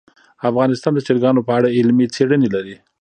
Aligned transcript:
افغانستان 0.49 0.91
د 0.95 0.99
چرګانو 1.07 1.45
په 1.47 1.51
اړه 1.57 1.73
علمي 1.77 2.05
څېړنې 2.15 2.47
لري. 2.55 2.75